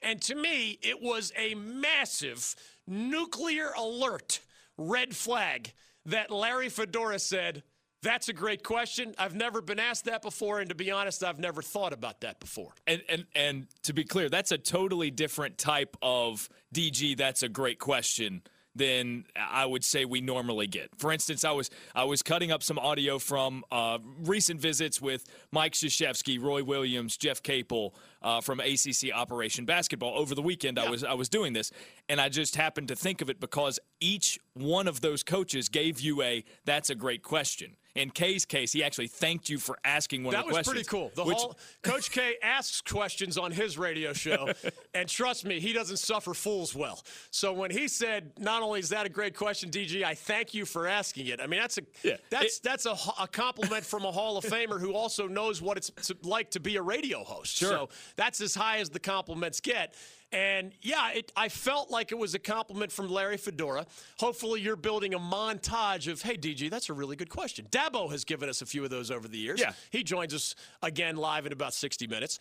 And 0.00 0.20
to 0.22 0.34
me, 0.34 0.78
it 0.82 1.02
was 1.02 1.32
a 1.36 1.54
massive 1.54 2.54
nuclear 2.86 3.70
alert 3.76 4.40
red 4.78 5.14
flag 5.14 5.72
that 6.06 6.30
Larry 6.30 6.68
Fedora 6.68 7.18
said, 7.18 7.62
that's 8.02 8.28
a 8.28 8.32
great 8.32 8.62
question. 8.62 9.14
I've 9.18 9.34
never 9.34 9.60
been 9.60 9.80
asked 9.80 10.04
that 10.04 10.22
before, 10.22 10.60
and 10.60 10.68
to 10.68 10.74
be 10.74 10.90
honest, 10.90 11.24
I've 11.24 11.38
never 11.38 11.62
thought 11.62 11.92
about 11.92 12.20
that 12.20 12.40
before. 12.40 12.72
And 12.86 13.02
and 13.08 13.24
and 13.34 13.66
to 13.82 13.92
be 13.92 14.04
clear, 14.04 14.28
that's 14.28 14.52
a 14.52 14.58
totally 14.58 15.10
different 15.10 15.58
type 15.58 15.96
of 16.02 16.48
DG. 16.74 17.16
That's 17.16 17.42
a 17.42 17.48
great 17.48 17.78
question 17.78 18.42
than 18.76 19.24
I 19.34 19.64
would 19.64 19.82
say 19.82 20.04
we 20.04 20.20
normally 20.20 20.66
get. 20.66 20.90
For 20.98 21.10
instance, 21.10 21.44
I 21.44 21.52
was 21.52 21.70
I 21.94 22.04
was 22.04 22.22
cutting 22.22 22.52
up 22.52 22.62
some 22.62 22.78
audio 22.78 23.18
from 23.18 23.64
uh, 23.72 23.98
recent 24.20 24.60
visits 24.60 25.00
with 25.00 25.24
Mike 25.50 25.72
Krzyzewski, 25.72 26.40
Roy 26.40 26.62
Williams, 26.62 27.16
Jeff 27.16 27.42
Capel 27.42 27.94
uh, 28.22 28.40
from 28.42 28.60
ACC 28.60 29.12
Operation 29.14 29.64
Basketball 29.64 30.16
over 30.16 30.34
the 30.34 30.42
weekend. 30.42 30.76
Yeah. 30.76 30.84
I 30.84 30.90
was 30.90 31.02
I 31.02 31.14
was 31.14 31.28
doing 31.28 31.54
this, 31.54 31.72
and 32.08 32.20
I 32.20 32.28
just 32.28 32.56
happened 32.56 32.88
to 32.88 32.96
think 32.96 33.22
of 33.22 33.30
it 33.30 33.40
because 33.40 33.80
each 34.00 34.38
one 34.52 34.86
of 34.86 35.00
those 35.00 35.22
coaches 35.22 35.68
gave 35.70 35.98
you 36.00 36.22
a 36.22 36.44
"That's 36.66 36.90
a 36.90 36.94
great 36.94 37.22
question." 37.22 37.76
In 37.96 38.10
K's 38.10 38.44
case, 38.44 38.72
he 38.72 38.84
actually 38.84 39.08
thanked 39.08 39.48
you 39.48 39.58
for 39.58 39.78
asking 39.84 40.24
one 40.24 40.32
that 40.32 40.40
of 40.40 40.46
the 40.46 40.52
questions. 40.52 40.66
That 40.66 40.80
was 40.80 40.86
pretty 40.86 41.14
cool. 41.14 41.24
The 41.24 41.28
which... 41.28 41.36
whole 41.38 41.56
Coach 41.82 42.10
K 42.10 42.36
asks 42.42 42.80
questions 42.80 43.38
on 43.38 43.52
his 43.52 43.78
radio 43.78 44.12
show, 44.12 44.50
and 44.94 45.08
trust 45.08 45.44
me, 45.44 45.60
he 45.60 45.72
doesn't 45.72 45.98
suffer 45.98 46.34
fools 46.34 46.74
well. 46.74 47.02
So 47.30 47.52
when 47.52 47.70
he 47.70 47.88
said, 47.88 48.32
"Not 48.38 48.62
only 48.62 48.80
is 48.80 48.90
that 48.90 49.06
a 49.06 49.08
great 49.08 49.36
question, 49.36 49.70
DG, 49.70 50.02
I 50.02 50.14
thank 50.14 50.54
you 50.54 50.64
for 50.64 50.86
asking 50.86 51.26
it." 51.28 51.40
I 51.40 51.46
mean, 51.46 51.60
that's 51.60 51.78
a 51.78 51.82
yeah. 52.02 52.16
that's 52.30 52.58
it, 52.58 52.62
that's 52.62 52.86
a, 52.86 52.96
a, 53.20 53.28
compliment 53.28 53.84
from 53.84 54.04
a 54.04 54.12
Hall 54.12 54.36
of 54.36 54.44
Famer 54.44 54.80
who 54.80 54.94
also 54.94 55.26
knows 55.26 55.60
what 55.60 55.76
it's 55.76 56.12
like 56.22 56.50
to 56.50 56.60
be 56.60 56.76
a 56.76 56.82
radio 56.82 57.24
host. 57.24 57.56
Sure. 57.56 57.68
So 57.68 57.88
that's 58.16 58.40
as 58.40 58.54
high 58.54 58.78
as 58.78 58.90
the 58.90 59.00
compliments 59.00 59.60
get. 59.60 59.94
And 60.32 60.72
yeah, 60.82 61.12
it, 61.12 61.32
I 61.36 61.48
felt 61.48 61.90
like 61.90 62.10
it 62.10 62.18
was 62.18 62.34
a 62.34 62.38
compliment 62.38 62.90
from 62.90 63.08
Larry 63.08 63.36
Fedora. 63.36 63.86
Hopefully, 64.18 64.60
you're 64.60 64.76
building 64.76 65.14
a 65.14 65.18
montage 65.18 66.10
of, 66.10 66.20
hey, 66.22 66.36
DG, 66.36 66.68
that's 66.68 66.88
a 66.88 66.92
really 66.92 67.16
good 67.16 67.30
question. 67.30 67.66
Dabo 67.70 68.10
has 68.10 68.24
given 68.24 68.48
us 68.48 68.60
a 68.60 68.66
few 68.66 68.82
of 68.82 68.90
those 68.90 69.10
over 69.10 69.28
the 69.28 69.38
years. 69.38 69.60
Yeah. 69.60 69.72
He 69.90 70.02
joins 70.02 70.34
us 70.34 70.54
again 70.82 71.16
live 71.16 71.46
in 71.46 71.52
about 71.52 71.74
60 71.74 72.06
minutes. 72.08 72.40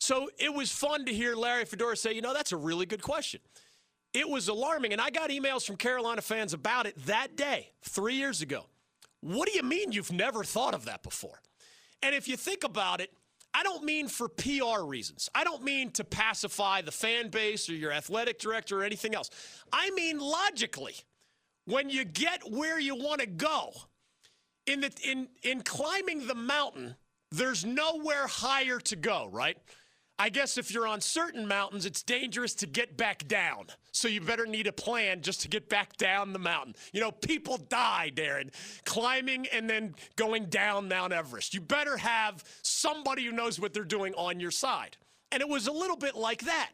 So 0.00 0.30
it 0.38 0.54
was 0.54 0.70
fun 0.70 1.04
to 1.06 1.12
hear 1.12 1.34
Larry 1.34 1.64
Fedora 1.64 1.96
say, 1.96 2.12
you 2.12 2.22
know, 2.22 2.32
that's 2.32 2.52
a 2.52 2.56
really 2.56 2.86
good 2.86 3.02
question. 3.02 3.40
It 4.14 4.28
was 4.28 4.48
alarming, 4.48 4.92
and 4.92 5.00
I 5.00 5.10
got 5.10 5.30
emails 5.30 5.66
from 5.66 5.76
Carolina 5.76 6.22
fans 6.22 6.54
about 6.54 6.86
it 6.86 6.94
that 7.06 7.36
day, 7.36 7.72
three 7.82 8.14
years 8.14 8.40
ago. 8.40 8.64
What 9.20 9.48
do 9.48 9.54
you 9.54 9.62
mean 9.62 9.92
you've 9.92 10.12
never 10.12 10.44
thought 10.44 10.74
of 10.74 10.84
that 10.84 11.02
before? 11.02 11.40
And 12.02 12.14
if 12.14 12.28
you 12.28 12.36
think 12.36 12.64
about 12.64 13.00
it, 13.00 13.10
I 13.54 13.62
don't 13.62 13.84
mean 13.84 14.08
for 14.08 14.28
PR 14.28 14.84
reasons. 14.84 15.28
I 15.34 15.44
don't 15.44 15.64
mean 15.64 15.90
to 15.92 16.04
pacify 16.04 16.82
the 16.82 16.92
fan 16.92 17.28
base 17.30 17.68
or 17.68 17.74
your 17.74 17.92
athletic 17.92 18.38
director 18.38 18.80
or 18.80 18.84
anything 18.84 19.14
else. 19.14 19.30
I 19.72 19.90
mean 19.90 20.18
logically. 20.18 20.94
When 21.64 21.90
you 21.90 22.04
get 22.04 22.50
where 22.50 22.80
you 22.80 22.94
want 22.94 23.20
to 23.20 23.26
go, 23.26 23.72
in 24.66 24.80
the 24.80 24.92
in 25.04 25.28
in 25.42 25.62
climbing 25.62 26.26
the 26.26 26.34
mountain, 26.34 26.94
there's 27.30 27.64
nowhere 27.64 28.26
higher 28.26 28.78
to 28.80 28.96
go, 28.96 29.28
right? 29.30 29.58
I 30.20 30.30
guess 30.30 30.58
if 30.58 30.72
you're 30.72 30.86
on 30.86 31.00
certain 31.00 31.46
mountains, 31.46 31.86
it's 31.86 32.02
dangerous 32.02 32.52
to 32.54 32.66
get 32.66 32.96
back 32.96 33.28
down. 33.28 33.66
So 33.92 34.08
you 34.08 34.20
better 34.20 34.46
need 34.46 34.66
a 34.66 34.72
plan 34.72 35.22
just 35.22 35.42
to 35.42 35.48
get 35.48 35.68
back 35.68 35.96
down 35.96 36.32
the 36.32 36.40
mountain. 36.40 36.74
You 36.92 37.00
know, 37.00 37.12
people 37.12 37.56
die, 37.56 38.10
Darren, 38.12 38.50
climbing 38.84 39.46
and 39.52 39.70
then 39.70 39.94
going 40.16 40.46
down 40.46 40.88
Mount 40.88 41.12
Everest. 41.12 41.54
You 41.54 41.60
better 41.60 41.96
have 41.96 42.42
somebody 42.62 43.24
who 43.24 43.32
knows 43.32 43.60
what 43.60 43.72
they're 43.72 43.84
doing 43.84 44.12
on 44.14 44.40
your 44.40 44.50
side. 44.50 44.96
And 45.30 45.40
it 45.40 45.48
was 45.48 45.68
a 45.68 45.72
little 45.72 45.96
bit 45.96 46.16
like 46.16 46.42
that. 46.42 46.72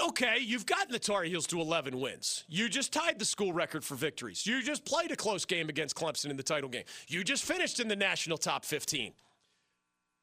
Okay, 0.00 0.38
you've 0.40 0.66
gotten 0.66 0.92
the 0.92 0.98
Tar 0.98 1.24
Heels 1.24 1.46
to 1.48 1.60
11 1.60 1.98
wins. 2.00 2.44
You 2.48 2.68
just 2.68 2.92
tied 2.92 3.18
the 3.18 3.24
school 3.24 3.52
record 3.52 3.84
for 3.84 3.96
victories. 3.96 4.46
You 4.46 4.62
just 4.62 4.84
played 4.84 5.10
a 5.10 5.16
close 5.16 5.44
game 5.44 5.68
against 5.68 5.94
Clemson 5.96 6.30
in 6.30 6.36
the 6.36 6.42
title 6.42 6.68
game. 6.68 6.84
You 7.08 7.22
just 7.22 7.44
finished 7.44 7.80
in 7.80 7.88
the 7.88 7.96
national 7.96 8.38
top 8.38 8.64
15 8.64 9.12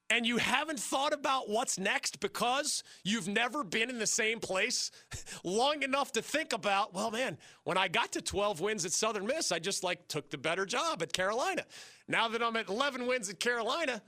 and 0.10 0.26
you 0.26 0.38
haven't 0.38 0.80
thought 0.80 1.14
about 1.14 1.50
what's 1.50 1.78
next 1.78 2.20
because 2.20 2.84
you've 3.04 3.28
never 3.28 3.64
been 3.64 3.90
in 3.90 4.00
the 4.00 4.08
same 4.08 4.40
place 4.40 4.92
long 5.44 5.84
enough 5.84 6.12
to 6.14 6.22
think 6.22 6.54
about, 6.54 6.94
well, 6.94 7.12
man, 7.12 7.38
when 7.64 7.78
I 7.78 7.88
got 7.88 8.14
to 8.14 8.22
12 8.22 8.62
wins 8.62 8.86
at 8.86 8.94
Southern 8.94 9.26
Miss, 9.26 9.52
I 9.52 9.60
just 9.60 9.84
like 9.84 10.08
took 10.08 10.30
the 10.30 10.38
better 10.38 10.66
job 10.66 11.02
at 11.02 11.12
Carolina. 11.12 11.66
Now 12.08 12.30
that 12.30 12.42
I'm 12.42 12.56
at 12.56 12.70
11 12.70 13.06
wins 13.06 13.30
at 13.30 13.40
Carolina, 13.40 14.02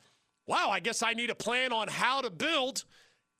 wow, 0.47 0.69
I 0.69 0.79
guess 0.79 1.03
I 1.03 1.13
need 1.13 1.29
a 1.29 1.35
plan 1.35 1.73
on 1.73 1.87
how 1.89 2.21
to 2.21 2.29
build 2.29 2.85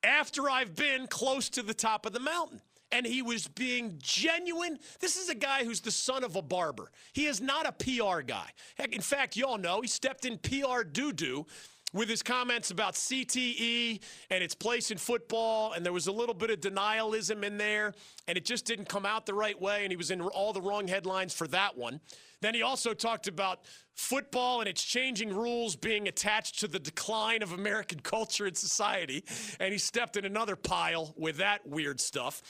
after 0.04 0.50
I've 0.50 0.76
been 0.76 1.08
close 1.08 1.50
to 1.52 1.64
the 1.64 1.74
top 1.74 2.06
of 2.06 2.14
the 2.14 2.20
mountain. 2.20 2.62
And 2.92 3.06
he 3.06 3.22
was 3.22 3.48
being 3.48 4.00
genuine. 4.00 4.80
This 5.00 5.16
is 5.16 5.30
a 5.30 5.36
guy 5.36 5.64
who's 5.64 5.80
the 5.80 5.92
son 5.92 6.24
of 6.24 6.36
a 6.36 6.42
barber. 6.42 6.92
He 7.14 7.28
is 7.28 7.40
not 7.40 7.68
a 7.68 7.72
PR 7.72 8.22
guy. 8.22 8.50
Heck, 8.76 8.96
in 8.96 9.02
fact, 9.02 9.38
y'all 9.38 9.60
know 9.60 9.82
he 9.82 9.88
stepped 9.88 10.26
in 10.26 10.40
PR 10.40 10.82
doo 10.82 11.14
doo 11.14 11.46
with 11.94 12.10
his 12.10 12.22
comments 12.22 12.72
about 12.72 12.94
CTE 12.94 14.02
and 14.30 14.44
its 14.44 14.56
place 14.56 14.92
in 14.92 14.98
football, 14.98 15.74
and 15.74 15.86
there 15.86 15.94
was 15.94 16.08
a 16.08 16.12
little 16.12 16.36
bit 16.36 16.50
of 16.50 16.60
denialism 16.60 17.44
in 17.44 17.58
there, 17.58 17.94
and 18.28 18.38
it 18.38 18.46
just 18.46 18.66
didn't 18.66 18.88
come 18.90 19.06
out 19.06 19.26
the 19.26 19.34
right 19.34 19.60
way, 19.60 19.84
and 19.84 19.92
he 19.92 19.98
was 19.98 20.12
in 20.12 20.22
all 20.22 20.54
the 20.54 20.62
wrong 20.62 20.88
headlines 20.88 21.34
for 21.34 21.48
that 21.48 21.78
one. 21.78 22.00
Then 22.42 22.54
he 22.54 22.62
also 22.62 22.94
talked 22.94 23.28
about 23.28 23.62
football 23.94 24.62
and 24.62 24.70
its 24.70 24.84
changing 24.84 25.36
rules 25.36 25.76
being 25.76 26.08
attached 26.08 26.60
to 26.60 26.68
the 26.68 26.80
decline 26.80 27.42
of 27.42 27.52
American 27.52 28.00
culture 28.04 28.46
and 28.46 28.56
society, 28.56 29.24
and 29.60 29.72
he 29.72 29.80
stepped 29.80 30.18
in 30.18 30.26
another 30.26 30.56
pile 30.56 31.14
with 31.18 31.38
that 31.38 31.68
weird 31.68 32.00
stuff. 32.00 32.42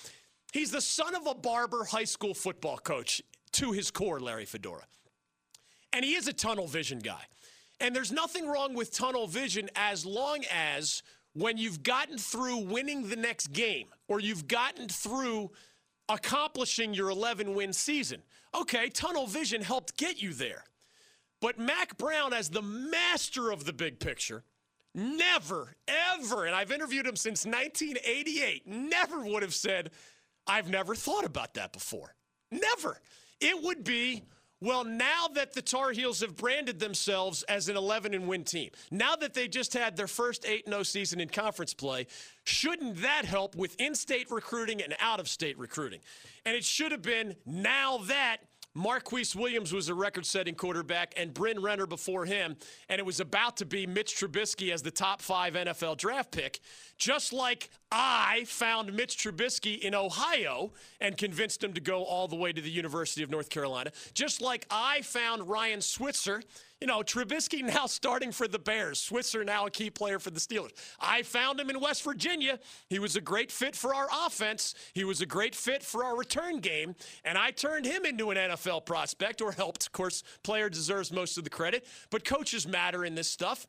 He's 0.51 0.71
the 0.71 0.81
son 0.81 1.15
of 1.15 1.27
a 1.27 1.35
barber 1.35 1.85
high 1.85 2.05
school 2.05 2.33
football 2.33 2.77
coach 2.77 3.21
to 3.53 3.71
his 3.71 3.91
core, 3.91 4.19
Larry 4.19 4.45
Fedora. 4.45 4.83
And 5.93 6.05
he 6.05 6.15
is 6.15 6.27
a 6.27 6.33
tunnel 6.33 6.67
vision 6.67 6.99
guy. 6.99 7.23
And 7.79 7.95
there's 7.95 8.11
nothing 8.11 8.47
wrong 8.47 8.73
with 8.73 8.91
tunnel 8.91 9.27
vision 9.27 9.69
as 9.75 10.05
long 10.05 10.43
as 10.51 11.01
when 11.33 11.57
you've 11.57 11.83
gotten 11.83 12.17
through 12.17 12.57
winning 12.57 13.07
the 13.07 13.15
next 13.15 13.47
game 13.53 13.87
or 14.07 14.19
you've 14.19 14.47
gotten 14.47 14.89
through 14.89 15.51
accomplishing 16.09 16.93
your 16.93 17.09
11 17.09 17.53
win 17.53 17.71
season. 17.71 18.21
Okay, 18.53 18.89
tunnel 18.89 19.27
vision 19.27 19.61
helped 19.61 19.95
get 19.95 20.21
you 20.21 20.33
there. 20.33 20.63
But 21.39 21.57
Mack 21.57 21.97
Brown, 21.97 22.33
as 22.33 22.49
the 22.49 22.61
master 22.61 23.51
of 23.51 23.63
the 23.63 23.71
big 23.71 23.99
picture, 23.99 24.43
never, 24.93 25.75
ever, 25.87 26.45
and 26.45 26.55
I've 26.55 26.71
interviewed 26.71 27.05
him 27.05 27.15
since 27.15 27.45
1988, 27.45 28.67
never 28.67 29.23
would 29.23 29.43
have 29.43 29.53
said, 29.53 29.91
I've 30.47 30.69
never 30.69 30.95
thought 30.95 31.25
about 31.25 31.53
that 31.53 31.71
before. 31.71 32.15
Never. 32.51 32.99
It 33.39 33.63
would 33.63 33.83
be, 33.83 34.23
well, 34.61 34.83
now 34.83 35.27
that 35.35 35.53
the 35.53 35.61
Tar 35.61 35.91
Heels 35.91 36.19
have 36.19 36.35
branded 36.35 36.79
themselves 36.79 37.43
as 37.43 37.69
an 37.69 37.77
11 37.77 38.13
and 38.13 38.27
win 38.27 38.43
team, 38.43 38.71
now 38.91 39.15
that 39.15 39.33
they 39.33 39.47
just 39.47 39.73
had 39.73 39.95
their 39.95 40.07
first 40.07 40.45
8 40.45 40.67
0 40.67 40.83
season 40.83 41.21
in 41.21 41.29
conference 41.29 41.73
play, 41.73 42.07
shouldn't 42.43 43.01
that 43.01 43.23
help 43.23 43.55
with 43.55 43.79
in 43.79 43.95
state 43.95 44.29
recruiting 44.29 44.81
and 44.81 44.95
out 44.99 45.19
of 45.19 45.29
state 45.29 45.57
recruiting? 45.57 46.01
And 46.45 46.55
it 46.55 46.65
should 46.65 46.91
have 46.91 47.01
been 47.01 47.35
now 47.45 47.99
that 48.07 48.37
Marquise 48.75 49.35
Williams 49.35 49.73
was 49.73 49.89
a 49.89 49.93
record 49.93 50.25
setting 50.25 50.53
quarterback 50.53 51.13
and 51.17 51.33
Bryn 51.33 51.59
Renner 51.59 51.87
before 51.87 52.25
him, 52.25 52.55
and 52.87 52.99
it 52.99 53.05
was 53.05 53.19
about 53.19 53.57
to 53.57 53.65
be 53.65 53.87
Mitch 53.87 54.15
Trubisky 54.15 54.71
as 54.71 54.81
the 54.81 54.91
top 54.91 55.21
five 55.21 55.53
NFL 55.53 55.97
draft 55.97 56.31
pick. 56.31 56.59
Just 56.97 57.33
like 57.33 57.69
I 57.91 58.43
found 58.45 58.93
Mitch 58.93 59.17
Trubisky 59.17 59.79
in 59.79 59.95
Ohio 59.95 60.71
and 61.01 61.17
convinced 61.17 61.63
him 61.63 61.73
to 61.73 61.81
go 61.81 62.03
all 62.03 62.27
the 62.27 62.35
way 62.35 62.53
to 62.53 62.61
the 62.61 62.69
University 62.69 63.23
of 63.23 63.31
North 63.31 63.49
Carolina. 63.49 63.91
Just 64.13 64.41
like 64.41 64.67
I 64.69 65.01
found 65.01 65.49
Ryan 65.49 65.81
Switzer 65.81 66.43
you 66.81 66.87
know, 66.87 66.99
Trubisky 66.99 67.63
now 67.75 67.85
starting 67.85 68.31
for 68.31 68.47
the 68.47 68.59
Bears. 68.59 68.99
Switzer 68.99 69.43
now 69.43 69.65
a 69.65 69.71
key 69.71 69.89
player 69.89 70.19
for 70.19 70.29
the 70.29 70.39
Steelers. 70.39 70.71
I 70.99 71.23
found 71.23 71.59
him 71.59 71.69
in 71.69 71.79
West 71.79 72.03
Virginia. 72.03 72.59
He 72.87 72.99
was 72.99 73.15
a 73.15 73.21
great 73.21 73.51
fit 73.51 73.75
for 73.75 73.93
our 73.93 74.07
offense. 74.25 74.75
He 74.93 75.03
was 75.03 75.21
a 75.21 75.25
great 75.25 75.55
fit 75.55 75.83
for 75.83 76.03
our 76.03 76.17
return 76.17 76.59
game. 76.59 76.95
And 77.25 77.37
I 77.37 77.51
turned 77.51 77.85
him 77.85 78.05
into 78.05 78.31
an 78.31 78.37
NFL 78.37 78.85
prospect 78.85 79.41
or 79.41 79.51
helped. 79.51 79.85
Of 79.85 79.91
course, 79.91 80.23
player 80.43 80.69
deserves 80.69 81.11
most 81.11 81.37
of 81.37 81.43
the 81.43 81.49
credit, 81.49 81.85
but 82.09 82.25
coaches 82.25 82.67
matter 82.67 83.05
in 83.05 83.15
this 83.15 83.27
stuff. 83.27 83.67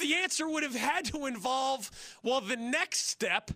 The 0.00 0.14
answer 0.14 0.48
would 0.48 0.64
have 0.64 0.74
had 0.74 1.04
to 1.06 1.26
involve, 1.26 1.90
well, 2.22 2.40
the 2.40 2.56
next 2.56 3.08
step 3.08 3.52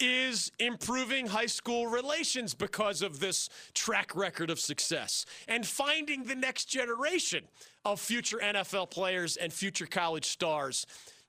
is 0.00 0.50
improving 0.58 1.26
high 1.26 1.46
school 1.46 1.86
relations 1.86 2.54
because 2.54 3.02
of 3.02 3.20
this 3.20 3.48
track 3.74 4.14
record 4.16 4.50
of 4.50 4.58
success 4.58 5.24
and 5.46 5.66
finding 5.66 6.24
the 6.24 6.34
next 6.34 6.66
generation 6.66 7.44
of 7.84 8.00
future 8.00 8.38
NFL 8.38 8.90
players 8.90 9.36
and 9.36 9.52
future 9.52 9.86
college 9.86 10.26
stars 10.26 10.86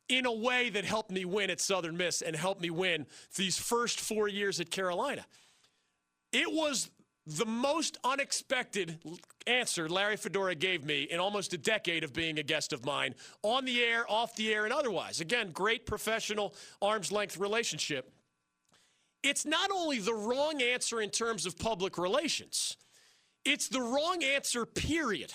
in 0.10 0.26
a 0.26 0.32
way 0.32 0.70
that 0.70 0.86
helped 0.86 1.12
me 1.12 1.26
win 1.26 1.50
at 1.50 1.60
Southern 1.60 1.98
Miss 1.98 2.22
and 2.22 2.36
helped 2.36 2.62
me 2.62 2.70
win 2.70 3.06
these 3.36 3.58
first 3.58 4.00
four 4.00 4.28
years 4.28 4.60
at 4.60 4.70
Carolina. 4.70 5.26
It 6.32 6.52
was 6.52 6.90
the 7.28 7.46
most 7.46 7.98
unexpected 8.04 9.00
answer 9.48 9.90
Larry 9.90 10.18
Fedora 10.18 10.54
gave 10.54 10.86
me 10.86 11.04
in 11.04 11.20
almost 11.20 11.54
a 11.54 11.58
decade 11.58 12.04
of 12.04 12.14
being 12.14 12.38
a 12.38 12.44
guest 12.44 12.72
of 12.72 12.86
mine, 12.86 13.16
on 13.42 13.66
the 13.66 13.82
air, 13.82 14.06
off 14.10 14.36
the 14.36 14.54
air, 14.54 14.66
and 14.66 14.74
otherwise. 14.74 15.22
Again, 15.22 15.52
great 15.52 15.86
professional 15.86 16.54
arm's 16.82 17.12
length 17.12 17.38
relationship. 17.38 18.12
It's 19.26 19.44
not 19.44 19.72
only 19.72 19.98
the 19.98 20.14
wrong 20.14 20.62
answer 20.62 21.02
in 21.02 21.10
terms 21.10 21.48
of 21.48 21.58
public 21.58 21.98
relations, 21.98 22.78
it's 23.44 23.68
the 23.68 23.82
wrong 23.82 24.24
answer, 24.24 24.68
period. 24.68 25.34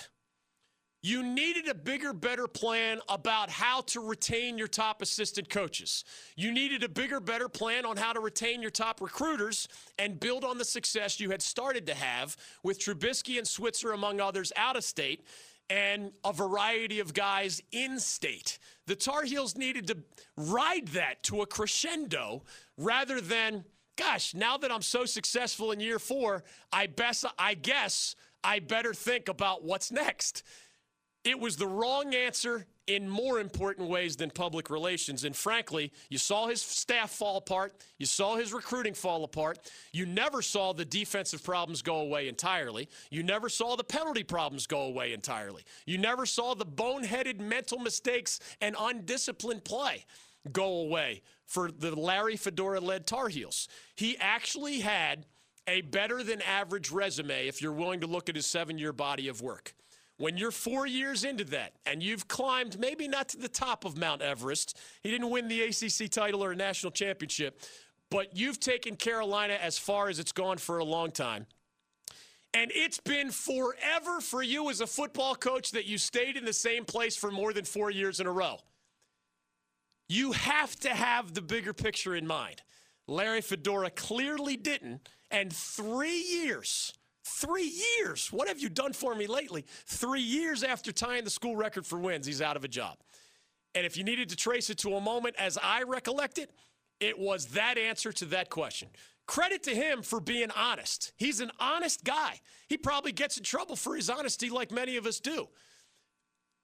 You 1.02 1.24
needed 1.24 1.66
a 1.66 1.74
bigger, 1.74 2.12
better 2.12 2.46
plan 2.46 3.00
about 3.08 3.50
how 3.50 3.80
to 3.88 4.00
retain 4.00 4.58
your 4.58 4.68
top 4.68 5.02
assistant 5.02 5.50
coaches. 5.50 6.04
You 6.36 6.52
needed 6.52 6.84
a 6.84 6.88
bigger, 6.88 7.18
better 7.18 7.48
plan 7.48 7.84
on 7.84 7.96
how 7.96 8.12
to 8.12 8.20
retain 8.20 8.62
your 8.62 8.70
top 8.70 9.00
recruiters 9.00 9.66
and 9.98 10.20
build 10.20 10.44
on 10.44 10.56
the 10.56 10.64
success 10.64 11.18
you 11.18 11.30
had 11.30 11.42
started 11.42 11.84
to 11.88 11.94
have 11.94 12.36
with 12.62 12.78
Trubisky 12.78 13.38
and 13.38 13.48
Switzer, 13.48 13.90
among 13.90 14.20
others, 14.20 14.52
out 14.54 14.76
of 14.76 14.84
state, 14.84 15.24
and 15.68 16.12
a 16.24 16.32
variety 16.32 17.00
of 17.00 17.12
guys 17.12 17.60
in 17.72 17.98
state. 17.98 18.60
The 18.86 18.94
Tar 18.94 19.24
Heels 19.24 19.56
needed 19.56 19.88
to 19.88 19.96
ride 20.36 20.88
that 20.88 21.24
to 21.24 21.42
a 21.42 21.46
crescendo 21.46 22.42
rather 22.76 23.20
than, 23.20 23.64
gosh, 24.00 24.34
now 24.34 24.56
that 24.56 24.72
I'm 24.72 24.82
so 24.82 25.04
successful 25.04 25.72
in 25.72 25.80
year 25.80 25.98
four, 25.98 26.42
I, 26.72 26.86
best, 26.86 27.26
I 27.38 27.52
guess 27.54 28.16
I 28.42 28.58
better 28.60 28.94
think 28.94 29.28
about 29.28 29.62
what's 29.62 29.92
next. 29.92 30.42
It 31.22 31.38
was 31.38 31.56
the 31.56 31.66
wrong 31.66 32.14
answer 32.14 32.66
in 32.86 33.08
more 33.08 33.40
important 33.40 33.90
ways 33.90 34.16
than 34.16 34.30
public 34.30 34.70
relations. 34.70 35.24
And 35.24 35.36
frankly, 35.36 35.92
you 36.08 36.16
saw 36.16 36.48
his 36.48 36.62
staff 36.62 37.10
fall 37.10 37.36
apart. 37.36 37.74
You 37.98 38.06
saw 38.06 38.36
his 38.36 38.54
recruiting 38.54 38.94
fall 38.94 39.22
apart. 39.22 39.58
You 39.92 40.06
never 40.06 40.40
saw 40.40 40.72
the 40.72 40.86
defensive 40.86 41.44
problems 41.44 41.82
go 41.82 41.96
away 41.96 42.26
entirely. 42.26 42.88
You 43.10 43.22
never 43.22 43.50
saw 43.50 43.76
the 43.76 43.84
penalty 43.84 44.24
problems 44.24 44.66
go 44.66 44.80
away 44.80 45.12
entirely. 45.12 45.62
You 45.84 45.98
never 45.98 46.24
saw 46.24 46.54
the 46.54 46.66
boneheaded 46.66 47.38
mental 47.38 47.78
mistakes 47.78 48.40
and 48.62 48.74
undisciplined 48.80 49.62
play. 49.62 50.06
Go 50.52 50.80
away 50.80 51.22
for 51.46 51.70
the 51.70 51.94
Larry 51.98 52.36
Fedora 52.36 52.80
led 52.80 53.06
Tar 53.06 53.28
Heels. 53.28 53.68
He 53.96 54.16
actually 54.18 54.80
had 54.80 55.26
a 55.66 55.82
better 55.82 56.22
than 56.22 56.42
average 56.42 56.90
resume 56.90 57.46
if 57.46 57.60
you're 57.60 57.72
willing 57.72 58.00
to 58.00 58.06
look 58.06 58.28
at 58.28 58.36
his 58.36 58.46
seven 58.46 58.78
year 58.78 58.92
body 58.92 59.28
of 59.28 59.42
work. 59.42 59.74
When 60.16 60.36
you're 60.36 60.50
four 60.50 60.86
years 60.86 61.24
into 61.24 61.44
that 61.44 61.72
and 61.86 62.02
you've 62.02 62.28
climbed 62.28 62.78
maybe 62.78 63.08
not 63.08 63.30
to 63.30 63.38
the 63.38 63.48
top 63.48 63.84
of 63.84 63.96
Mount 63.96 64.20
Everest, 64.20 64.78
he 65.02 65.10
didn't 65.10 65.30
win 65.30 65.48
the 65.48 65.62
ACC 65.62 66.10
title 66.10 66.44
or 66.44 66.52
a 66.52 66.56
national 66.56 66.92
championship, 66.92 67.62
but 68.10 68.36
you've 68.36 68.60
taken 68.60 68.96
Carolina 68.96 69.54
as 69.54 69.78
far 69.78 70.08
as 70.08 70.18
it's 70.18 70.32
gone 70.32 70.58
for 70.58 70.78
a 70.78 70.84
long 70.84 71.10
time. 71.10 71.46
And 72.52 72.70
it's 72.74 72.98
been 72.98 73.30
forever 73.30 74.20
for 74.20 74.42
you 74.42 74.68
as 74.70 74.80
a 74.80 74.86
football 74.86 75.34
coach 75.36 75.70
that 75.70 75.86
you 75.86 75.98
stayed 75.98 76.36
in 76.36 76.44
the 76.44 76.52
same 76.52 76.84
place 76.84 77.16
for 77.16 77.30
more 77.30 77.52
than 77.52 77.64
four 77.64 77.90
years 77.90 78.20
in 78.20 78.26
a 78.26 78.32
row. 78.32 78.58
You 80.10 80.32
have 80.32 80.74
to 80.80 80.88
have 80.88 81.34
the 81.34 81.40
bigger 81.40 81.72
picture 81.72 82.16
in 82.16 82.26
mind. 82.26 82.62
Larry 83.06 83.42
Fedora 83.42 83.90
clearly 83.90 84.56
didn't. 84.56 85.08
And 85.30 85.52
three 85.52 86.18
years, 86.18 86.92
three 87.22 87.72
years, 87.96 88.32
what 88.32 88.48
have 88.48 88.58
you 88.58 88.68
done 88.68 88.92
for 88.92 89.14
me 89.14 89.28
lately? 89.28 89.64
Three 89.86 90.20
years 90.20 90.64
after 90.64 90.90
tying 90.90 91.22
the 91.22 91.30
school 91.30 91.54
record 91.54 91.86
for 91.86 91.96
wins, 91.96 92.26
he's 92.26 92.42
out 92.42 92.56
of 92.56 92.64
a 92.64 92.68
job. 92.68 92.96
And 93.76 93.86
if 93.86 93.96
you 93.96 94.02
needed 94.02 94.28
to 94.30 94.36
trace 94.36 94.68
it 94.68 94.78
to 94.78 94.96
a 94.96 95.00
moment 95.00 95.36
as 95.38 95.56
I 95.62 95.84
recollect 95.84 96.38
it, 96.38 96.50
it 96.98 97.16
was 97.16 97.46
that 97.52 97.78
answer 97.78 98.12
to 98.14 98.24
that 98.26 98.50
question. 98.50 98.88
Credit 99.28 99.62
to 99.62 99.74
him 99.76 100.02
for 100.02 100.18
being 100.18 100.50
honest. 100.50 101.12
He's 101.18 101.38
an 101.38 101.52
honest 101.60 102.02
guy. 102.02 102.40
He 102.68 102.76
probably 102.76 103.12
gets 103.12 103.36
in 103.36 103.44
trouble 103.44 103.76
for 103.76 103.94
his 103.94 104.10
honesty, 104.10 104.50
like 104.50 104.72
many 104.72 104.96
of 104.96 105.06
us 105.06 105.20
do. 105.20 105.50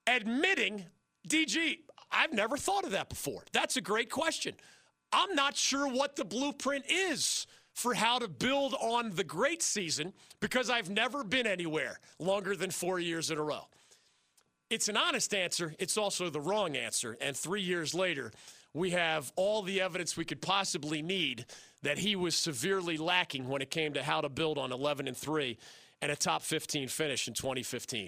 Admitting, 0.05 0.83
DG, 1.29 1.77
I've 2.11 2.33
never 2.33 2.57
thought 2.57 2.85
of 2.85 2.91
that 2.91 3.09
before. 3.09 3.43
That's 3.51 3.77
a 3.77 3.81
great 3.81 4.09
question. 4.09 4.55
I'm 5.11 5.35
not 5.35 5.55
sure 5.55 5.87
what 5.87 6.15
the 6.15 6.25
blueprint 6.25 6.85
is 6.89 7.47
for 7.73 7.93
how 7.93 8.19
to 8.19 8.27
build 8.27 8.73
on 8.75 9.11
the 9.11 9.23
great 9.23 9.61
season 9.61 10.13
because 10.39 10.69
I've 10.69 10.89
never 10.89 11.23
been 11.23 11.47
anywhere 11.47 11.99
longer 12.19 12.55
than 12.55 12.71
four 12.71 12.99
years 12.99 13.29
in 13.29 13.37
a 13.37 13.43
row. 13.43 13.67
It's 14.69 14.89
an 14.89 14.97
honest 14.97 15.33
answer. 15.33 15.75
It's 15.79 15.97
also 15.97 16.29
the 16.29 16.41
wrong 16.41 16.75
answer. 16.75 17.17
And 17.21 17.37
three 17.37 17.61
years 17.61 17.93
later, 17.93 18.31
we 18.73 18.91
have 18.91 19.31
all 19.35 19.61
the 19.61 19.81
evidence 19.81 20.17
we 20.17 20.25
could 20.25 20.41
possibly 20.41 21.01
need 21.01 21.45
that 21.83 21.99
he 21.99 22.15
was 22.15 22.35
severely 22.35 22.97
lacking 22.97 23.47
when 23.47 23.61
it 23.61 23.69
came 23.69 23.93
to 23.93 24.03
how 24.03 24.21
to 24.21 24.29
build 24.29 24.57
on 24.57 24.71
11 24.71 25.07
and 25.07 25.15
3 25.15 25.57
and 26.01 26.11
a 26.11 26.15
top 26.15 26.41
15 26.41 26.87
finish 26.87 27.27
in 27.27 27.33
2015. 27.33 28.05